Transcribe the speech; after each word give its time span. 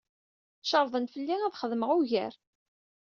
Cerrḍen 0.69 1.05
fell-i 1.13 1.35
ad 1.47 1.55
xedmeɣ 1.61 1.89
ugar. 1.97 2.33